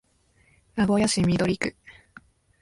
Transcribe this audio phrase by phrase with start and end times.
[0.75, 1.75] 名古屋市緑区